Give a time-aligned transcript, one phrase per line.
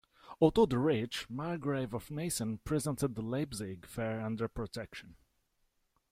[0.41, 5.15] Otto the Rich, Margrave of Meissen presented the Leipzig fairs under protection.